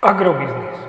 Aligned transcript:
Agrobiznis. 0.00 0.80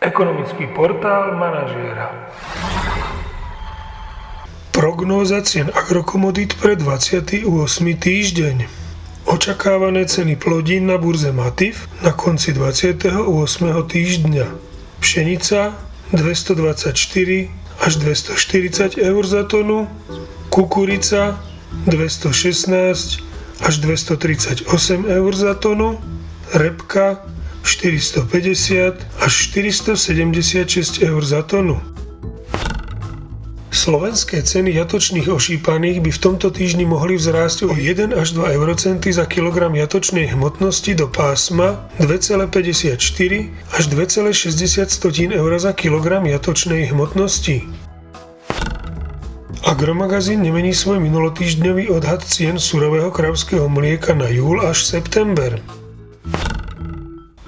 Ekonomický 0.00 0.66
portál 0.72 1.36
manažéra. 1.36 2.32
Prognóza 4.72 5.44
cien 5.44 5.68
agrokomodít 5.68 6.56
pre 6.56 6.80
28. 6.80 7.44
týždeň. 8.00 8.64
Očakávané 9.28 10.08
ceny 10.08 10.40
plodín 10.40 10.88
na 10.88 10.96
burze 10.96 11.28
Matif 11.28 11.84
na 12.00 12.16
konci 12.16 12.56
28. 12.56 13.12
týždňa. 13.84 14.48
Pšenica 14.96 15.76
224 16.16 17.52
až 17.84 17.92
240 18.00 18.96
eur 18.96 19.22
za 19.28 19.44
tonu, 19.44 19.92
kukurica 20.48 21.36
216 21.84 23.31
až 23.60 23.78
238 23.78 25.04
eur 25.06 25.32
za 25.36 25.54
tonu, 25.54 26.00
repka 26.54 27.20
450 27.62 29.06
až 29.20 29.32
476 29.32 31.02
eur 31.02 31.24
za 31.24 31.42
tonu. 31.42 31.80
Slovenské 33.72 34.44
ceny 34.44 34.76
jatočných 34.76 35.32
ošípaných 35.32 36.04
by 36.04 36.10
v 36.12 36.20
tomto 36.20 36.52
týždni 36.52 36.84
mohli 36.84 37.16
vzrásť 37.16 37.64
o 37.64 37.72
1 37.72 38.12
až 38.12 38.36
2 38.36 38.52
eurocenty 38.52 39.08
za 39.16 39.24
kilogram 39.24 39.72
jatočnej 39.72 40.28
hmotnosti 40.36 40.92
do 40.92 41.08
pásma 41.08 41.88
2,54 41.96 43.00
až 43.72 43.84
2,60 43.88 45.32
eur 45.32 45.52
za 45.56 45.72
kilogram 45.72 46.28
jatočnej 46.28 46.92
hmotnosti. 46.92 47.64
Agromagazín 49.62 50.42
nemení 50.42 50.74
svoj 50.74 50.98
minulotýždňový 50.98 51.86
odhad 51.94 52.26
cien 52.26 52.58
surového 52.58 53.14
kravského 53.14 53.70
mlieka 53.70 54.10
na 54.10 54.26
júl 54.26 54.58
až 54.58 54.82
september. 54.82 55.62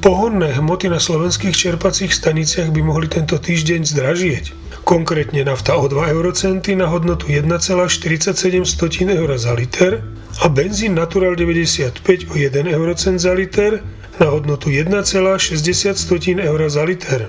Pohonné 0.00 0.56
hmoty 0.56 0.88
na 0.88 0.96
slovenských 0.96 1.52
čerpacích 1.52 2.14
staniciach 2.14 2.72
by 2.72 2.80
mohli 2.80 3.12
tento 3.12 3.36
týždeň 3.36 3.84
zdražieť. 3.84 4.44
Konkrétne 4.88 5.44
nafta 5.44 5.76
o 5.76 5.84
2 5.84 6.08
eurocenty 6.08 6.72
na 6.72 6.88
hodnotu 6.88 7.28
1,47 7.28 8.64
eur 9.12 9.30
za 9.36 9.52
liter 9.52 10.00
a 10.40 10.48
benzín 10.48 10.96
Natural 10.96 11.36
95 11.36 12.32
o 12.32 12.34
1 12.40 12.72
eurocent 12.72 13.20
za 13.20 13.36
liter 13.36 13.84
na 14.16 14.32
hodnotu 14.32 14.72
1,60 14.72 15.36
eur 16.40 16.60
za 16.72 16.82
liter. 16.88 17.28